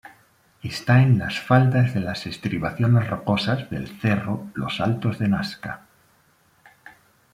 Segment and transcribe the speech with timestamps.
[0.63, 5.81] Esta en las faldas de las estribaciones rocosas del cerro Los Altos de Nasca.